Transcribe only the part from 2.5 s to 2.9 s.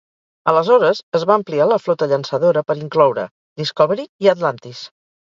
per